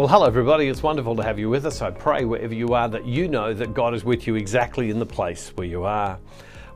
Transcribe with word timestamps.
Well, 0.00 0.08
hello, 0.08 0.24
everybody. 0.24 0.66
It's 0.66 0.82
wonderful 0.82 1.14
to 1.16 1.22
have 1.22 1.38
you 1.38 1.50
with 1.50 1.66
us. 1.66 1.82
I 1.82 1.90
pray 1.90 2.24
wherever 2.24 2.54
you 2.54 2.68
are 2.68 2.88
that 2.88 3.04
you 3.04 3.28
know 3.28 3.52
that 3.52 3.74
God 3.74 3.92
is 3.92 4.02
with 4.02 4.26
you 4.26 4.34
exactly 4.34 4.88
in 4.88 4.98
the 4.98 5.04
place 5.04 5.50
where 5.56 5.66
you 5.66 5.84
are. 5.84 6.18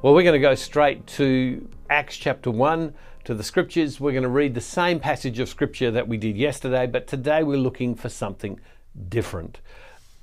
Well, 0.03 0.13
we're 0.13 0.25
going 0.25 0.35
to 0.35 0.47
go 0.47 0.55
straight 0.55 1.07
to 1.07 1.67
Acts 1.89 2.19
chapter 2.19 2.51
1, 2.51 2.93
to 3.25 3.35
the 3.35 3.43
scriptures. 3.43 3.99
We're 3.99 4.13
going 4.13 4.25
to 4.25 4.29
read 4.29 4.53
the 4.53 4.61
same 4.61 5.01
passage 5.01 5.39
of 5.39 5.49
scripture 5.49 5.91
that 5.91 6.07
we 6.07 6.19
did 6.19 6.37
yesterday, 6.37 6.87
but 6.87 7.07
today 7.07 7.43
we're 7.43 7.57
looking 7.57 7.95
for 7.95 8.11
something 8.11 8.61
different. 9.09 9.63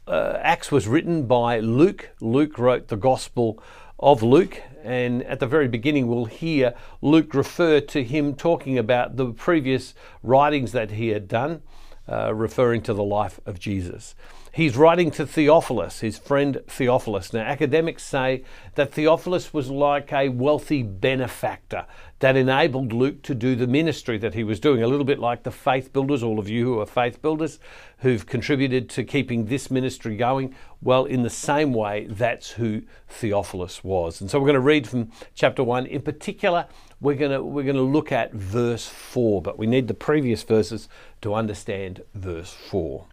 Uh, 0.06 0.38
Acts 0.40 0.72
was 0.72 0.88
written 0.88 1.26
by 1.26 1.58
Luke. 1.58 2.12
Luke 2.22 2.60
wrote 2.60 2.90
the 2.90 2.98
Gospel 2.98 3.64
of 4.00 4.22
Luke, 4.22 4.62
and 4.84 5.24
at 5.24 5.40
the 5.40 5.48
very 5.48 5.68
beginning, 5.68 6.06
we'll 6.06 6.26
hear 6.26 6.76
Luke 7.02 7.34
refer 7.34 7.80
to 7.80 8.04
him 8.04 8.36
talking 8.36 8.78
about 8.78 9.18
the 9.18 9.34
previous 9.34 9.96
writings 10.22 10.72
that 10.74 10.92
he 10.92 11.08
had 11.08 11.28
done 11.28 11.64
uh, 12.08 12.34
referring 12.34 12.82
to 12.84 12.94
the 12.94 13.04
life 13.04 13.40
of 13.46 13.60
Jesus. 13.60 14.16
He's 14.54 14.76
writing 14.76 15.12
to 15.12 15.26
Theophilus, 15.26 16.02
his 16.02 16.18
friend 16.18 16.60
Theophilus. 16.68 17.32
Now, 17.32 17.42
academics 17.42 18.04
say 18.04 18.44
that 18.76 18.94
Theophilus 18.94 19.54
was 19.54 19.70
like 19.70 20.12
a 20.12 20.30
wealthy 20.30 20.84
benefactor 20.84 21.86
that 22.22 22.38
enabled 22.38 22.94
Luke 22.94 23.24
to 23.24 23.34
do 23.34 23.56
the 23.56 23.66
ministry 23.66 24.16
that 24.20 24.36
he 24.36 24.44
was 24.44 24.60
doing, 24.60 24.84
a 24.84 24.88
little 24.88 25.06
bit 25.06 25.18
like 25.18 25.42
the 25.42 25.52
faith 25.52 25.92
builders, 25.92 26.22
all 26.22 26.38
of 26.38 26.48
you 26.48 26.66
who 26.66 26.80
are 26.80 26.86
faith 26.86 27.20
builders, 27.20 27.58
who've 27.98 28.28
contributed 28.28 28.90
to 28.92 29.04
keeping 29.04 29.46
this 29.46 29.72
ministry 29.72 30.16
going. 30.16 30.56
Well, 30.84 31.06
in 31.06 31.24
the 31.24 31.32
same 31.32 31.74
way, 31.74 32.06
that's 32.08 32.52
who 32.52 32.84
Theophilus 33.10 33.84
was. 33.84 34.22
And 34.22 34.30
so 34.30 34.40
we're 34.40 34.46
going 34.46 34.54
to 34.54 34.60
read 34.60 34.88
from 34.88 35.12
chapter 35.34 35.64
1. 35.64 35.88
In 35.88 36.04
particular, 36.04 36.68
we're 37.00 37.16
going 37.16 37.32
to, 37.32 37.44
we're 37.44 37.64
going 37.64 37.76
to 37.76 37.82
look 37.82 38.12
at 38.12 38.32
verse 38.34 38.88
4, 38.88 39.42
but 39.42 39.58
we 39.58 39.66
need 39.66 39.88
the 39.88 39.96
previous 39.96 40.44
verses 40.44 40.88
to 41.22 41.34
understand 41.34 42.04
verse 42.14 42.54
4. 42.54 43.08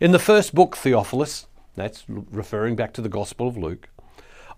In 0.00 0.12
the 0.12 0.18
first 0.18 0.54
book, 0.54 0.74
Theophilus, 0.74 1.48
that's 1.76 2.04
referring 2.08 2.76
back 2.76 2.94
to 2.94 3.02
the 3.02 3.10
Gospel 3.10 3.46
of 3.46 3.58
Luke, 3.58 3.90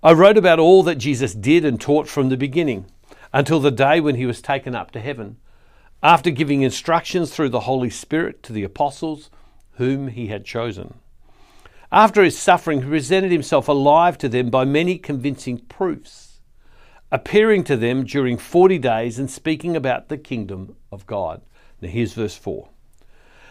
I 0.01 0.13
wrote 0.13 0.39
about 0.39 0.61
all 0.61 0.85
that 0.85 0.97
Jesus 0.97 1.35
did 1.35 1.65
and 1.65 1.81
taught 1.81 2.07
from 2.07 2.29
the 2.29 2.37
beginning 2.37 2.87
until 3.37 3.61
the 3.61 3.71
day 3.71 4.01
when 4.01 4.15
he 4.15 4.25
was 4.25 4.41
taken 4.41 4.75
up 4.75 4.91
to 4.91 4.99
heaven, 4.99 5.37
after 6.03 6.31
giving 6.31 6.63
instructions 6.63 7.31
through 7.31 7.51
the 7.51 7.61
Holy 7.61 7.91
Spirit 7.91 8.43
to 8.43 8.51
the 8.51 8.65
apostles 8.65 9.29
whom 9.73 10.09
he 10.09 10.29
had 10.29 10.43
chosen. 10.43 10.95
After 11.93 12.25
his 12.25 12.39
suffering, 12.39 12.81
he 12.81 12.89
presented 12.89 13.31
himself 13.31 13.69
alive 13.69 14.17
to 14.19 14.31
them 14.31 14.49
by 14.49 14.65
many 14.65 14.97
convincing 14.97 15.59
proofs, 15.59 16.41
appearing 17.13 17.63
to 17.65 17.77
them 17.77 18.05
during 18.05 18.39
40 18.39 18.79
days 18.79 19.19
and 19.19 19.31
speaking 19.31 19.77
about 19.77 20.09
the 20.09 20.17
kingdom 20.17 20.75
of 20.91 21.07
God. 21.07 21.43
Now, 21.83 21.91
here's 21.91 22.15
verse 22.15 22.37
4. 22.37 22.71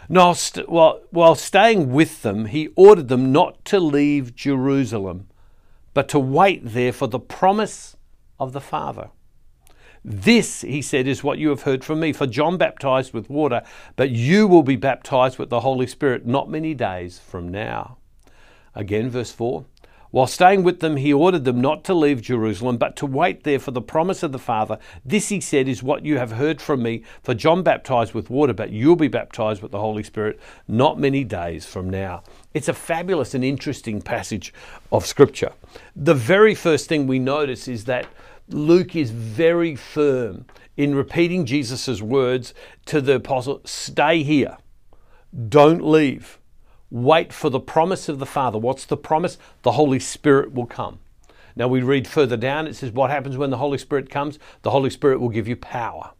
Now, 0.08 0.32
st- 0.32 0.68
while, 0.68 1.00
while 1.10 1.36
staying 1.36 1.92
with 1.92 2.22
them, 2.22 2.46
he 2.46 2.70
ordered 2.74 3.06
them 3.06 3.30
not 3.30 3.64
to 3.66 3.78
leave 3.78 4.34
Jerusalem, 4.34 5.28
but 5.94 6.08
to 6.08 6.18
wait 6.18 6.62
there 6.64 6.92
for 6.92 7.06
the 7.06 7.20
promise 7.20 7.96
of 8.40 8.52
the 8.52 8.60
Father. 8.60 9.10
This, 10.08 10.60
he 10.60 10.82
said, 10.82 11.08
is 11.08 11.24
what 11.24 11.38
you 11.38 11.48
have 11.48 11.62
heard 11.62 11.82
from 11.82 11.98
me. 11.98 12.12
For 12.12 12.28
John 12.28 12.56
baptized 12.56 13.12
with 13.12 13.28
water, 13.28 13.62
but 13.96 14.10
you 14.10 14.46
will 14.46 14.62
be 14.62 14.76
baptized 14.76 15.36
with 15.36 15.50
the 15.50 15.60
Holy 15.60 15.88
Spirit 15.88 16.24
not 16.24 16.48
many 16.48 16.74
days 16.74 17.18
from 17.18 17.48
now. 17.48 17.96
Again, 18.72 19.10
verse 19.10 19.32
4. 19.32 19.64
While 20.12 20.28
staying 20.28 20.62
with 20.62 20.78
them, 20.78 20.96
he 20.96 21.12
ordered 21.12 21.44
them 21.44 21.60
not 21.60 21.82
to 21.84 21.94
leave 21.94 22.22
Jerusalem, 22.22 22.76
but 22.76 22.94
to 22.96 23.06
wait 23.06 23.42
there 23.42 23.58
for 23.58 23.72
the 23.72 23.82
promise 23.82 24.22
of 24.22 24.30
the 24.30 24.38
Father. 24.38 24.78
This, 25.04 25.30
he 25.30 25.40
said, 25.40 25.66
is 25.66 25.82
what 25.82 26.04
you 26.04 26.18
have 26.18 26.30
heard 26.30 26.60
from 26.62 26.84
me. 26.84 27.02
For 27.24 27.34
John 27.34 27.64
baptized 27.64 28.14
with 28.14 28.30
water, 28.30 28.52
but 28.52 28.70
you'll 28.70 28.94
be 28.94 29.08
baptized 29.08 29.60
with 29.60 29.72
the 29.72 29.80
Holy 29.80 30.04
Spirit 30.04 30.38
not 30.68 31.00
many 31.00 31.24
days 31.24 31.66
from 31.66 31.90
now. 31.90 32.22
It's 32.54 32.68
a 32.68 32.74
fabulous 32.74 33.34
and 33.34 33.42
interesting 33.42 34.00
passage 34.00 34.54
of 34.92 35.04
Scripture. 35.04 35.50
The 35.96 36.14
very 36.14 36.54
first 36.54 36.88
thing 36.88 37.08
we 37.08 37.18
notice 37.18 37.66
is 37.66 37.86
that 37.86 38.06
Luke 38.48 38.94
is 38.94 39.10
very 39.10 39.74
firm 39.74 40.46
in 40.76 40.94
repeating 40.94 41.46
Jesus' 41.46 42.00
words 42.00 42.54
to 42.86 43.00
the 43.00 43.16
apostle 43.16 43.60
stay 43.64 44.22
here, 44.22 44.58
don't 45.48 45.82
leave. 45.82 46.38
Wait 46.90 47.32
for 47.32 47.50
the 47.50 47.60
promise 47.60 48.08
of 48.08 48.18
the 48.18 48.26
Father. 48.26 48.58
What's 48.58 48.84
the 48.84 48.96
promise? 48.96 49.38
The 49.62 49.72
Holy 49.72 49.98
Spirit 49.98 50.52
will 50.54 50.66
come. 50.66 51.00
Now 51.56 51.66
we 51.66 51.80
read 51.80 52.06
further 52.06 52.36
down, 52.36 52.66
it 52.66 52.76
says, 52.76 52.92
What 52.92 53.10
happens 53.10 53.36
when 53.36 53.50
the 53.50 53.56
Holy 53.56 53.78
Spirit 53.78 54.10
comes? 54.10 54.38
The 54.62 54.70
Holy 54.70 54.90
Spirit 54.90 55.20
will 55.20 55.30
give 55.30 55.48
you 55.48 55.56
power 55.56 56.12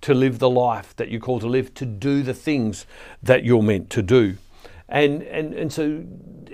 to 0.00 0.14
live 0.14 0.38
the 0.38 0.48
life 0.48 0.94
that 0.96 1.08
you 1.08 1.18
call 1.18 1.40
to 1.40 1.48
live, 1.48 1.74
to 1.74 1.84
do 1.84 2.22
the 2.22 2.32
things 2.32 2.86
that 3.22 3.44
you're 3.44 3.62
meant 3.62 3.90
to 3.90 4.02
do. 4.02 4.36
And, 4.88 5.22
and, 5.24 5.52
and 5.52 5.72
so 5.72 6.04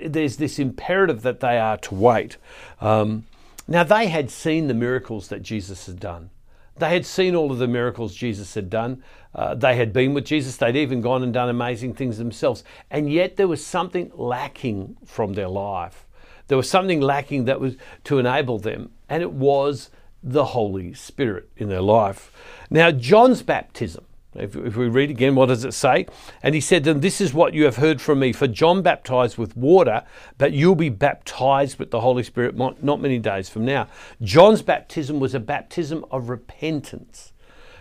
there's 0.05 0.37
this 0.37 0.59
imperative 0.59 1.21
that 1.21 1.39
they 1.39 1.57
are 1.57 1.77
to 1.77 1.95
wait. 1.95 2.37
Um, 2.81 3.25
now, 3.67 3.83
they 3.83 4.07
had 4.07 4.29
seen 4.29 4.67
the 4.67 4.73
miracles 4.73 5.27
that 5.29 5.41
Jesus 5.41 5.87
had 5.87 5.99
done. 5.99 6.29
They 6.77 6.89
had 6.89 7.05
seen 7.05 7.35
all 7.35 7.51
of 7.51 7.57
the 7.57 7.67
miracles 7.67 8.13
Jesus 8.13 8.53
had 8.53 8.69
done. 8.69 9.01
Uh, 9.33 9.55
they 9.55 9.75
had 9.75 9.93
been 9.93 10.13
with 10.13 10.25
Jesus. 10.25 10.57
They'd 10.57 10.75
even 10.75 11.01
gone 11.01 11.23
and 11.23 11.33
done 11.33 11.49
amazing 11.49 11.93
things 11.93 12.17
themselves. 12.17 12.63
And 12.91 13.11
yet 13.11 13.37
there 13.37 13.47
was 13.47 13.65
something 13.65 14.11
lacking 14.13 14.97
from 15.05 15.33
their 15.33 15.47
life. 15.47 16.05
There 16.47 16.57
was 16.57 16.69
something 16.69 17.01
lacking 17.01 17.45
that 17.45 17.59
was 17.59 17.75
to 18.03 18.19
enable 18.19 18.59
them, 18.59 18.91
and 19.09 19.23
it 19.23 19.31
was 19.31 19.89
the 20.21 20.45
Holy 20.45 20.93
Spirit 20.93 21.49
in 21.57 21.69
their 21.69 21.81
life. 21.81 22.31
Now, 22.69 22.91
John's 22.91 23.41
baptism 23.41 24.05
if, 24.35 24.55
if, 24.55 24.75
we 24.75 24.87
read 24.87 25.09
again, 25.09 25.35
what 25.35 25.47
does 25.47 25.63
it 25.63 25.73
say? 25.73 26.07
And 26.43 26.55
he 26.55 26.61
said 26.61 26.83
to 26.83 26.93
them, 26.93 27.01
This 27.01 27.21
is 27.21 27.33
what 27.33 27.53
you 27.53 27.65
have 27.65 27.77
heard 27.77 28.01
from 28.01 28.19
me. 28.19 28.33
For 28.33 28.47
John 28.47 28.81
baptized 28.81 29.37
with 29.37 29.55
water, 29.55 30.03
but 30.37 30.53
you'll 30.53 30.75
be 30.75 30.89
baptized 30.89 31.79
with 31.79 31.91
the 31.91 32.01
Holy 32.01 32.23
Spirit 32.23 32.55
not 32.55 33.01
many 33.01 33.19
days 33.19 33.49
from 33.49 33.65
now. 33.65 33.87
John's 34.21 34.61
baptism 34.61 35.19
was 35.19 35.33
a 35.33 35.39
baptism 35.39 36.05
of 36.11 36.29
repentance. 36.29 37.33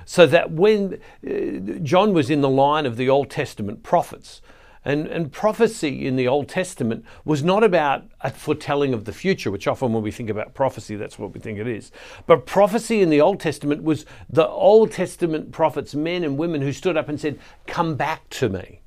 So 0.07 0.27
that 0.27 0.51
when 0.51 1.01
uh, 1.27 1.79
John 1.83 2.13
was 2.13 2.29
in 2.31 2.43
the 2.43 2.49
line 2.49 2.85
of 2.85 2.97
the 2.97 3.09
Old 3.09 3.31
Testament 3.31 3.83
prophets, 3.83 4.43
and, 4.85 5.07
and 5.07 5.33
prophecy 5.33 6.07
in 6.07 6.17
the 6.17 6.29
Old 6.29 6.49
Testament 6.49 7.05
was 7.25 7.43
not 7.43 7.65
about 7.65 8.05
a 8.21 8.31
foretelling 8.31 8.93
of 8.93 9.07
the 9.07 9.13
future, 9.13 9.51
which 9.51 9.67
often 9.67 9.93
when 9.93 10.03
we 10.03 10.11
think 10.11 10.29
about 10.29 10.53
prophecy, 10.53 10.97
that's 10.97 11.19
what 11.19 11.33
we 11.33 11.41
think 11.41 11.59
it 11.59 11.67
is. 11.67 11.91
But 12.27 12.45
prophecy 12.45 13.01
in 13.01 13.09
the 13.09 13.21
Old 13.21 13.41
Testament 13.41 13.83
was 13.83 14.05
the 14.29 14.47
Old 14.47 14.93
Testament 14.93 15.53
prophets, 15.53 15.95
men 15.95 16.23
and 16.23 16.37
women 16.37 16.61
who 16.61 16.73
stood 16.73 16.97
up 16.97 17.09
and 17.09 17.19
said, 17.19 17.39
Come 17.67 17.97
back 17.97 18.29
to 18.31 18.49
me. 18.49 18.81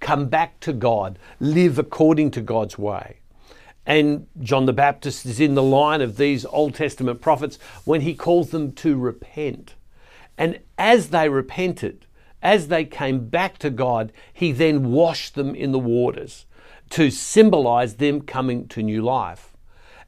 Come 0.00 0.28
back 0.28 0.60
to 0.60 0.72
God. 0.72 1.18
Live 1.40 1.78
according 1.78 2.30
to 2.32 2.40
God's 2.42 2.78
way. 2.78 3.18
And 3.86 4.26
John 4.40 4.66
the 4.66 4.72
Baptist 4.72 5.24
is 5.24 5.40
in 5.40 5.54
the 5.54 5.62
line 5.62 6.02
of 6.02 6.16
these 6.16 6.44
Old 6.44 6.74
Testament 6.74 7.20
prophets 7.20 7.58
when 7.84 8.02
he 8.02 8.14
calls 8.14 8.50
them 8.50 8.72
to 8.72 8.96
repent. 8.96 9.74
And 10.36 10.60
as 10.78 11.08
they 11.08 11.28
repented, 11.28 12.06
as 12.42 12.68
they 12.68 12.84
came 12.84 13.28
back 13.28 13.58
to 13.58 13.70
God, 13.70 14.12
He 14.32 14.52
then 14.52 14.90
washed 14.90 15.34
them 15.34 15.54
in 15.54 15.72
the 15.72 15.78
waters 15.78 16.46
to 16.90 17.10
symbolize 17.10 17.94
them 17.96 18.20
coming 18.20 18.66
to 18.68 18.82
new 18.82 19.02
life. 19.02 19.50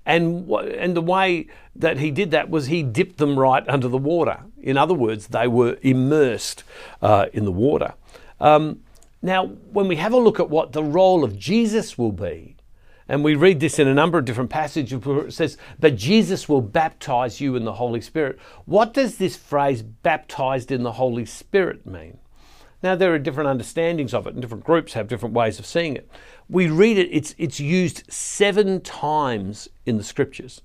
And, 0.05 0.51
and 0.51 0.97
the 0.97 1.03
way 1.03 1.47
that 1.77 1.99
he 1.99 2.11
did 2.11 2.33
that 2.33 2.51
was 2.51 2.67
he 2.67 2.83
dipped 2.83 3.19
them 3.19 3.39
right 3.39 3.67
under 3.69 3.87
the 3.87 3.99
water. 3.99 4.41
In 4.61 4.77
other 4.77 4.95
words, 4.95 5.29
they 5.29 5.47
were 5.47 5.79
immersed 5.83 6.65
uh, 7.01 7.27
in 7.33 7.45
the 7.45 7.53
water. 7.53 7.95
Um, 8.41 8.81
now, 9.23 9.47
when 9.47 9.87
we 9.87 9.97
have 9.97 10.13
a 10.13 10.19
look 10.19 10.41
at 10.41 10.51
what 10.51 10.73
the 10.73 10.83
role 10.83 11.23
of 11.23 11.39
Jesus 11.39 11.97
will 11.97 12.11
be, 12.11 12.57
and 13.13 13.23
we 13.23 13.35
read 13.35 13.61
this 13.61 13.79
in 13.79 13.87
a 13.87 13.93
number 13.93 14.17
of 14.17 14.25
different 14.25 14.49
passages 14.49 15.05
where 15.05 15.27
it 15.27 15.35
says, 15.35 15.59
But 15.79 15.97
Jesus 15.97 16.49
will 16.49 16.63
baptize 16.63 17.43
you 17.43 17.57
in 17.57 17.67
the 17.67 17.75
Holy 17.75 18.01
Spirit. 18.01 18.39
What 18.65 18.95
does 18.95 19.19
this 19.19 19.37
phrase, 19.37 19.83
baptized 19.83 20.73
in 20.73 20.83
the 20.83 20.93
Holy 20.93 21.27
Spirit, 21.27 21.85
mean? 21.87 22.17
Now, 22.83 22.95
there 22.95 23.13
are 23.13 23.19
different 23.19 23.51
understandings 23.51 24.15
of 24.15 24.27
it, 24.27 24.33
and 24.33 24.41
different 24.41 24.65
groups 24.65 24.95
have 24.95 25.09
different 25.09 25.35
ways 25.35 25.59
of 25.59 25.67
seeing 25.67 25.95
it. 25.95 26.11
We 26.49 26.69
read 26.69 26.97
it, 26.97 27.11
it's, 27.13 27.35
it's 27.37 27.61
used 27.61 28.11
seven 28.11 28.81
times 28.81 29.69
in 29.85 29.99
the 29.99 30.05
scriptures. 30.05 30.63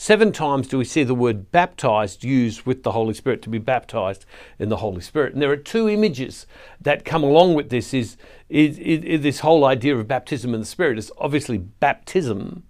Seven 0.00 0.30
times 0.30 0.68
do 0.68 0.78
we 0.78 0.84
see 0.84 1.02
the 1.02 1.12
word 1.12 1.50
baptized 1.50 2.22
used 2.22 2.64
with 2.64 2.84
the 2.84 2.92
Holy 2.92 3.12
Spirit, 3.14 3.42
to 3.42 3.48
be 3.48 3.58
baptized 3.58 4.26
in 4.56 4.68
the 4.68 4.76
Holy 4.76 5.00
Spirit. 5.00 5.32
And 5.32 5.42
there 5.42 5.50
are 5.50 5.56
two 5.56 5.88
images 5.88 6.46
that 6.80 7.04
come 7.04 7.24
along 7.24 7.54
with 7.54 7.70
this 7.70 7.92
is, 7.92 8.16
is, 8.48 8.78
is, 8.78 9.02
is 9.02 9.22
this 9.22 9.40
whole 9.40 9.64
idea 9.64 9.96
of 9.96 10.06
baptism 10.06 10.54
in 10.54 10.60
the 10.60 10.66
Spirit 10.66 10.98
is 10.98 11.10
obviously 11.18 11.58
baptism, 11.58 12.62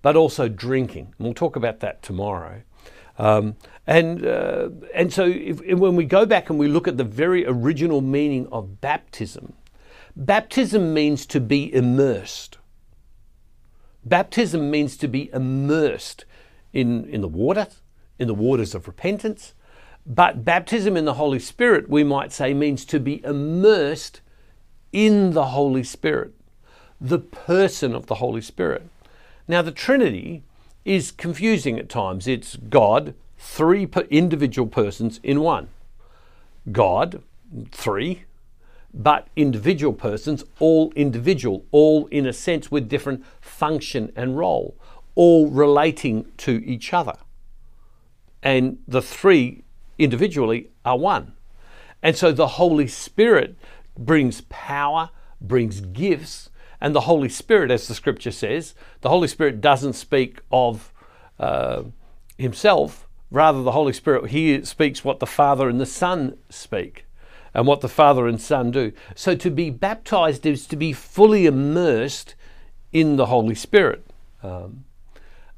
but 0.00 0.14
also 0.14 0.48
drinking. 0.48 1.12
And 1.18 1.26
we'll 1.26 1.34
talk 1.34 1.56
about 1.56 1.80
that 1.80 2.04
tomorrow. 2.04 2.62
Um, 3.18 3.56
and, 3.88 4.24
uh, 4.24 4.68
and 4.94 5.12
so 5.12 5.24
if, 5.24 5.60
when 5.62 5.96
we 5.96 6.04
go 6.04 6.24
back 6.24 6.50
and 6.50 6.58
we 6.58 6.68
look 6.68 6.86
at 6.86 6.98
the 6.98 7.04
very 7.04 7.44
original 7.48 8.00
meaning 8.00 8.46
of 8.52 8.80
baptism, 8.80 9.54
baptism 10.14 10.94
means 10.94 11.26
to 11.26 11.40
be 11.40 11.74
immersed. 11.74 12.58
Baptism 14.04 14.70
means 14.70 14.96
to 14.98 15.08
be 15.08 15.30
immersed 15.32 16.24
in, 16.80 17.04
in 17.14 17.20
the 17.20 17.28
water, 17.28 17.66
in 18.18 18.26
the 18.28 18.34
waters 18.34 18.74
of 18.74 18.86
repentance. 18.86 19.54
But 20.06 20.44
baptism 20.44 20.96
in 20.96 21.04
the 21.04 21.14
Holy 21.14 21.40
Spirit, 21.40 21.88
we 21.88 22.04
might 22.04 22.32
say, 22.32 22.54
means 22.54 22.84
to 22.86 23.00
be 23.00 23.24
immersed 23.24 24.20
in 24.92 25.32
the 25.32 25.46
Holy 25.46 25.82
Spirit. 25.82 26.32
the 27.00 27.18
person 27.18 27.94
of 27.94 28.06
the 28.06 28.16
Holy 28.16 28.40
Spirit. 28.40 28.88
Now, 29.48 29.62
the 29.62 29.72
Trinity 29.72 30.42
is 30.84 31.10
confusing 31.10 31.78
at 31.78 31.88
times. 31.88 32.26
It's 32.26 32.56
God, 32.56 33.14
three 33.38 33.88
individual 34.10 34.68
persons 34.68 35.20
in 35.22 35.40
one. 35.40 35.68
God, 36.72 37.22
three, 37.70 38.24
but 38.92 39.28
individual 39.36 39.92
persons, 39.92 40.44
all 40.58 40.92
individual, 40.96 41.64
all 41.70 42.06
in 42.06 42.26
a 42.26 42.32
sense 42.32 42.70
with 42.70 42.88
different 42.88 43.24
function 43.40 44.10
and 44.16 44.38
role, 44.38 44.74
all 45.16 45.48
relating 45.48 46.30
to 46.36 46.64
each 46.64 46.92
other. 46.92 47.16
And 48.42 48.78
the 48.86 49.02
three 49.02 49.64
individually 49.98 50.70
are 50.84 50.96
one. 50.96 51.32
And 52.02 52.16
so 52.16 52.30
the 52.30 52.46
Holy 52.46 52.86
Spirit 52.86 53.56
brings 53.98 54.42
power, 54.42 55.10
brings 55.40 55.80
gifts, 55.80 56.50
and 56.80 56.94
the 56.94 57.02
Holy 57.02 57.28
Spirit, 57.28 57.70
as 57.70 57.88
the 57.88 57.94
scripture 57.94 58.30
says, 58.30 58.74
the 59.00 59.08
Holy 59.08 59.26
Spirit 59.26 59.60
doesn't 59.60 59.94
speak 59.94 60.40
of 60.52 60.92
uh, 61.40 61.82
himself. 62.38 63.08
Rather, 63.30 63.62
the 63.62 63.72
Holy 63.72 63.92
Spirit, 63.92 64.30
he 64.30 64.64
speaks 64.64 65.02
what 65.02 65.18
the 65.18 65.26
Father 65.26 65.68
and 65.68 65.80
the 65.80 65.86
Son 65.86 66.36
speak 66.48 67.06
and 67.54 67.66
what 67.66 67.80
the 67.80 67.88
Father 67.88 68.28
and 68.28 68.40
Son 68.40 68.70
do. 68.70 68.92
So 69.14 69.34
to 69.34 69.50
be 69.50 69.70
baptized 69.70 70.44
is 70.44 70.66
to 70.66 70.76
be 70.76 70.92
fully 70.92 71.46
immersed 71.46 72.34
in 72.92 73.16
the 73.16 73.26
Holy 73.26 73.54
Spirit. 73.54 74.06
Um, 74.42 74.84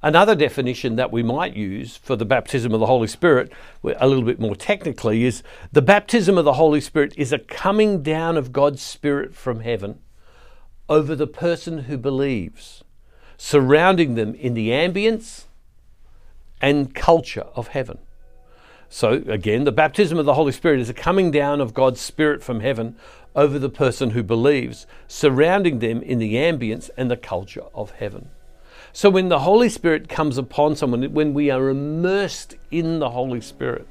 another 0.03 0.35
definition 0.35 0.97
that 0.97 1.13
we 1.13 1.23
might 1.23 1.57
use 1.57 1.97
for 1.97 2.17
the 2.17 2.25
baptism 2.25 2.73
of 2.73 2.81
the 2.81 2.87
Holy 2.87 3.09
Spirit, 3.09 3.53
a 3.85 4.07
little 4.07 4.25
bit 4.25 4.41
more 4.41 4.57
technically, 4.57 5.25
is 5.25 5.43
the 5.73 5.83
baptism 5.83 6.39
of 6.39 6.45
the 6.45 6.55
Holy 6.55 6.81
Spirit 6.81 7.15
is 7.17 7.33
a 7.33 7.39
coming 7.39 8.03
down 8.03 8.37
of 8.37 8.53
God's 8.53 8.83
Spirit 8.83 9.35
from 9.35 9.61
heaven 9.61 9.99
over 10.89 11.15
the 11.15 11.27
person 11.27 11.81
who 11.81 11.99
believes, 11.99 12.83
surrounding 13.37 14.15
them 14.15 14.35
in 14.35 14.55
the 14.55 14.71
ambience 14.71 15.45
and 16.61 16.95
culture 16.95 17.47
of 17.55 17.69
heaven. 17.69 17.99
So, 18.89 19.23
again, 19.27 19.65
the 19.65 19.73
baptism 19.73 20.19
of 20.19 20.25
the 20.25 20.35
Holy 20.35 20.53
Spirit 20.53 20.81
is 20.81 20.89
a 20.89 20.95
coming 20.95 21.31
down 21.31 21.61
of 21.61 21.75
God's 21.75 22.01
Spirit 22.01 22.43
from 22.43 22.61
heaven 22.61 22.97
over 23.37 23.59
the 23.59 23.69
person 23.69 24.11
who 24.11 24.23
believes, 24.23 24.87
surrounding 25.07 25.81
them 25.81 26.03
in 26.03 26.19
the 26.19 26.35
ambience 26.35 26.89
and 26.97 27.11
the 27.11 27.17
culture 27.17 27.65
of 27.75 27.91
heaven. 27.93 28.31
So, 28.93 29.11
when 29.11 29.29
the 29.29 29.41
Holy 29.41 29.69
Spirit 29.69 30.09
comes 30.09 30.39
upon 30.39 30.75
someone, 30.75 31.03
when 31.13 31.35
we 31.35 31.51
are 31.51 31.69
immersed 31.69 32.57
in 32.71 32.99
the 32.99 33.11
Holy 33.11 33.41
Spirit, 33.41 33.87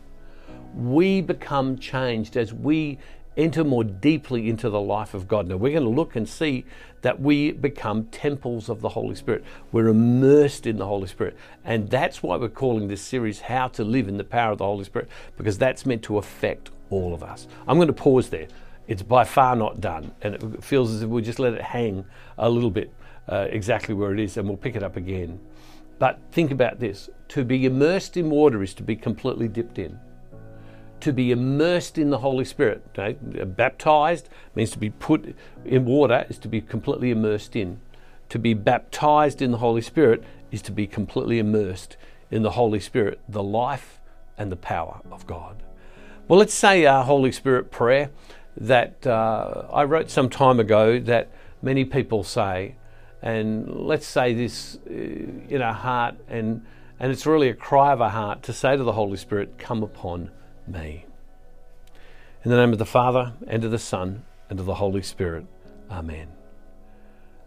we 0.75 1.21
become 1.21 1.77
changed 1.77 2.35
as 2.35 2.53
we 2.53 2.97
enter 3.37 3.63
more 3.63 3.83
deeply 3.83 4.49
into 4.49 4.69
the 4.69 4.81
life 4.81 5.13
of 5.13 5.27
God. 5.27 5.47
Now, 5.47 5.57
we're 5.57 5.73
going 5.73 5.83
to 5.83 5.89
look 5.89 6.15
and 6.15 6.27
see 6.27 6.65
that 7.01 7.21
we 7.21 7.51
become 7.51 8.05
temples 8.05 8.69
of 8.69 8.81
the 8.81 8.89
Holy 8.89 9.13
Spirit. 9.13 9.43
We're 9.71 9.89
immersed 9.89 10.65
in 10.65 10.77
the 10.77 10.87
Holy 10.87 11.07
Spirit. 11.07 11.37
And 11.63 11.89
that's 11.89 12.23
why 12.23 12.37
we're 12.37 12.49
calling 12.49 12.87
this 12.87 13.01
series 13.01 13.41
How 13.41 13.67
to 13.69 13.83
Live 13.83 14.07
in 14.07 14.17
the 14.17 14.23
Power 14.23 14.53
of 14.53 14.57
the 14.57 14.65
Holy 14.65 14.83
Spirit, 14.83 15.07
because 15.37 15.59
that's 15.59 15.85
meant 15.85 16.01
to 16.03 16.17
affect 16.17 16.71
all 16.89 17.13
of 17.13 17.21
us. 17.21 17.47
I'm 17.67 17.77
going 17.77 17.87
to 17.87 17.93
pause 17.93 18.29
there. 18.29 18.47
It's 18.87 19.03
by 19.03 19.25
far 19.25 19.55
not 19.55 19.79
done, 19.79 20.13
and 20.21 20.33
it 20.33 20.63
feels 20.63 20.91
as 20.91 21.03
if 21.03 21.09
we 21.09 21.21
just 21.21 21.39
let 21.39 21.53
it 21.53 21.61
hang 21.61 22.05
a 22.37 22.49
little 22.49 22.71
bit 22.71 22.91
uh, 23.27 23.47
exactly 23.49 23.93
where 23.93 24.13
it 24.13 24.19
is, 24.19 24.37
and 24.37 24.47
we'll 24.47 24.57
pick 24.57 24.75
it 24.75 24.83
up 24.83 24.95
again. 24.95 25.39
But 25.99 26.19
think 26.31 26.51
about 26.51 26.79
this 26.79 27.09
to 27.29 27.43
be 27.43 27.65
immersed 27.65 28.17
in 28.17 28.29
water 28.29 28.61
is 28.61 28.73
to 28.75 28.83
be 28.83 28.95
completely 28.95 29.47
dipped 29.47 29.79
in 29.79 29.99
to 30.99 31.13
be 31.13 31.31
immersed 31.31 31.97
in 31.97 32.09
the 32.09 32.19
Holy 32.19 32.45
Spirit. 32.45 32.83
Baptized 33.55 34.29
means 34.55 34.71
to 34.71 34.79
be 34.79 34.89
put 34.89 35.35
in 35.65 35.85
water, 35.85 36.25
is 36.29 36.37
to 36.39 36.47
be 36.47 36.61
completely 36.61 37.11
immersed 37.11 37.55
in. 37.55 37.79
To 38.29 38.39
be 38.39 38.53
baptized 38.53 39.41
in 39.41 39.51
the 39.51 39.59
Holy 39.59 39.81
Spirit 39.81 40.23
is 40.51 40.61
to 40.63 40.71
be 40.71 40.87
completely 40.87 41.39
immersed 41.39 41.97
in 42.31 42.43
the 42.43 42.51
Holy 42.51 42.79
Spirit, 42.79 43.19
the 43.29 43.43
life 43.43 44.01
and 44.37 44.51
the 44.51 44.57
power 44.57 45.01
of 45.11 45.25
God. 45.27 45.63
Well, 46.27 46.39
let's 46.39 46.53
say 46.53 46.85
our 46.85 47.03
Holy 47.03 47.31
Spirit 47.31 47.71
prayer 47.71 48.09
that 48.57 49.05
uh, 49.05 49.67
I 49.71 49.83
wrote 49.83 50.09
some 50.09 50.29
time 50.29 50.59
ago 50.59 50.99
that 50.99 51.29
many 51.61 51.85
people 51.85 52.23
say, 52.23 52.75
and 53.21 53.67
let's 53.67 54.05
say 54.05 54.33
this 54.33 54.77
uh, 54.89 54.93
in 54.93 55.61
our 55.61 55.73
heart, 55.73 56.15
and, 56.27 56.65
and 56.99 57.11
it's 57.11 57.25
really 57.25 57.49
a 57.49 57.53
cry 57.53 57.93
of 57.93 58.01
our 58.01 58.09
heart 58.09 58.43
to 58.43 58.53
say 58.53 58.77
to 58.77 58.83
the 58.83 58.93
Holy 58.93 59.17
Spirit, 59.17 59.57
Come 59.57 59.83
upon 59.83 60.31
me. 60.67 61.05
In 62.43 62.51
the 62.51 62.57
name 62.57 62.71
of 62.71 62.79
the 62.79 62.85
Father, 62.85 63.33
and 63.47 63.63
of 63.63 63.71
the 63.71 63.79
Son, 63.79 64.23
and 64.49 64.59
of 64.59 64.65
the 64.65 64.75
Holy 64.75 65.01
Spirit. 65.01 65.45
Amen. 65.89 66.29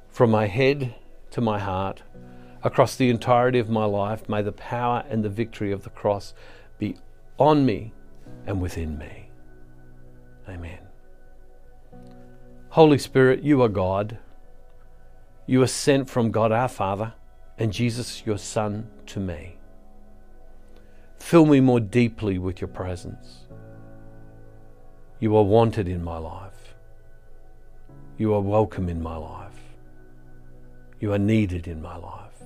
From 0.08 0.30
my 0.30 0.46
head 0.46 0.94
to 1.30 1.40
my 1.40 1.58
heart, 1.58 2.02
across 2.62 2.96
the 2.96 3.08
entirety 3.08 3.58
of 3.58 3.70
my 3.70 3.84
life, 3.84 4.28
may 4.28 4.42
the 4.42 4.52
power 4.52 5.04
and 5.08 5.24
the 5.24 5.28
victory 5.28 5.72
of 5.72 5.84
the 5.84 5.90
cross 5.90 6.34
be 6.78 6.96
on 7.38 7.64
me 7.64 7.92
and 8.46 8.60
within 8.60 8.98
me. 8.98 9.30
Amen. 10.48 10.80
Holy 12.70 12.98
Spirit, 12.98 13.42
you 13.42 13.62
are 13.62 13.68
God. 13.68 14.18
You 15.50 15.60
are 15.62 15.66
sent 15.66 16.08
from 16.08 16.30
God 16.30 16.52
our 16.52 16.68
Father 16.68 17.12
and 17.58 17.72
Jesus, 17.72 18.22
your 18.24 18.38
Son, 18.38 18.88
to 19.06 19.18
me. 19.18 19.56
Fill 21.18 21.44
me 21.44 21.58
more 21.58 21.80
deeply 21.80 22.38
with 22.38 22.60
your 22.60 22.68
presence. 22.68 23.48
You 25.18 25.36
are 25.36 25.42
wanted 25.42 25.88
in 25.88 26.04
my 26.04 26.18
life. 26.18 26.76
You 28.16 28.32
are 28.34 28.40
welcome 28.40 28.88
in 28.88 29.02
my 29.02 29.16
life. 29.16 29.58
You 31.00 31.12
are 31.14 31.18
needed 31.18 31.66
in 31.66 31.82
my 31.82 31.96
life. 31.96 32.44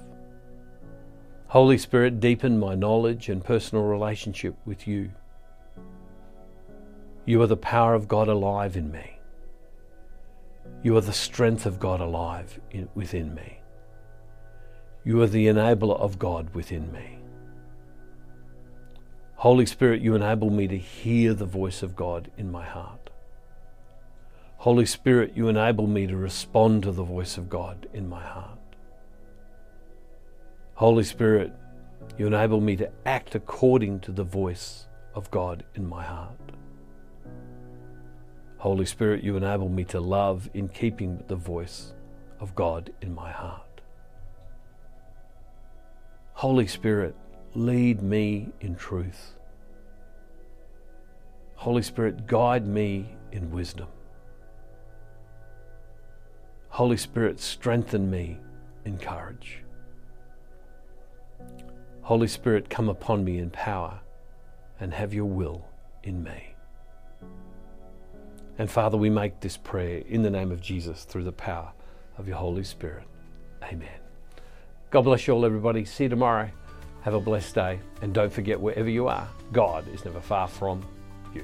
Holy 1.49 1.77
Spirit, 1.77 2.21
deepen 2.21 2.59
my 2.59 2.75
knowledge 2.75 3.29
and 3.29 3.45
personal 3.45 3.85
relationship 3.85 4.57
with 4.65 4.89
you. 4.89 5.11
You 7.27 7.43
are 7.43 7.47
the 7.47 7.59
power 7.59 7.93
of 7.93 8.09
God 8.09 8.29
alive 8.29 8.79
in 8.79 8.91
me. 8.91 9.14
You 10.83 10.97
are 10.97 11.01
the 11.01 11.13
strength 11.13 11.67
of 11.67 11.81
God 11.81 12.01
alive 12.01 12.61
in, 12.71 12.89
within 12.95 13.35
me. 13.35 13.59
You 15.05 15.23
are 15.23 15.27
the 15.27 15.47
enabler 15.47 15.99
of 15.99 16.19
God 16.19 16.55
within 16.55 16.91
me. 16.93 17.19
Holy 19.37 19.67
Spirit, 19.67 20.01
you 20.01 20.15
enable 20.15 20.51
me 20.51 20.67
to 20.69 20.79
hear 20.79 21.35
the 21.35 21.45
voice 21.45 21.83
of 21.83 21.95
God 21.95 22.31
in 22.39 22.51
my 22.51 22.65
heart. 22.65 23.11
Holy 24.57 24.87
Spirit, 24.87 25.33
you 25.37 25.49
enable 25.49 25.87
me 25.87 26.07
to 26.07 26.17
respond 26.17 26.83
to 26.83 26.93
the 26.93 27.03
voice 27.03 27.37
of 27.37 27.51
God 27.51 27.87
in 27.93 28.09
my 28.09 28.23
heart. 28.23 28.59
Holy 30.77 31.05
Spirit, 31.05 31.53
you 32.17 32.27
enable 32.27 32.61
me 32.61 32.77
to 32.77 32.91
act 33.05 33.35
according 33.35 34.01
to 34.01 34.13
the 34.13 34.25
voice 34.25 34.87
of 35.15 35.31
God 35.31 35.65
in 35.75 35.87
my 35.87 36.03
heart. 36.03 36.39
Holy 38.65 38.87
Spirit, 38.87 39.23
you 39.23 39.37
enable 39.37 39.69
me 39.69 39.85
to 39.85 40.01
love 40.01 40.49
in 40.55 40.69
keeping 40.69 41.23
the 41.29 41.37
voice 41.37 41.93
of 42.41 42.55
God 42.55 42.91
in 43.03 43.15
my 43.15 43.31
heart. 43.31 43.83
Holy 46.33 46.67
Spirit, 46.67 47.15
lead 47.55 48.01
me 48.03 48.49
in 48.63 48.75
truth. 48.75 49.35
Holy 51.57 51.83
Spirit, 51.83 52.27
guide 52.27 52.67
me 52.67 53.15
in 53.33 53.51
wisdom. 53.51 53.89
Holy 56.71 56.97
Spirit, 56.97 57.41
strengthen 57.41 58.11
me 58.11 58.39
in 58.87 58.97
courage. 58.97 59.63
Holy 62.01 62.29
Spirit, 62.29 62.71
come 62.71 62.89
upon 62.89 63.25
me 63.25 63.37
in 63.37 63.51
power 63.51 64.01
and 64.81 64.95
have 64.95 65.13
your 65.13 65.27
will 65.27 65.67
in 66.03 66.25
me. 66.25 66.54
And 68.59 68.71
Father, 68.71 68.97
we 68.97 69.11
make 69.11 69.41
this 69.41 69.57
prayer 69.57 70.03
in 70.09 70.23
the 70.23 70.31
name 70.31 70.53
of 70.53 70.61
Jesus 70.61 71.05
through 71.05 71.25
the 71.25 71.33
power 71.33 71.73
of 72.19 72.29
your 72.29 72.37
Holy 72.37 72.65
Spirit. 72.65 73.05
Amen. 73.63 73.89
God 74.91 75.03
bless 75.03 75.27
you 75.27 75.35
all, 75.35 75.45
everybody. 75.45 75.85
See 75.85 76.05
you 76.05 76.11
tomorrow. 76.11 76.49
Have 77.03 77.15
a 77.15 77.21
blessed 77.21 77.55
day. 77.55 77.81
And 78.01 78.15
don't 78.15 78.33
forget, 78.33 78.61
wherever 78.61 78.89
you 78.89 79.09
are, 79.09 79.29
God 79.53 79.87
is 79.93 80.05
never 80.05 80.21
far 80.21 80.47
from 80.47 80.87
you. 81.35 81.43